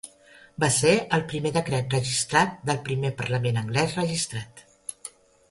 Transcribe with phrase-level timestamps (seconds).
[0.61, 4.67] Va ser el primer decret registrat del primer parlament anglès registrat.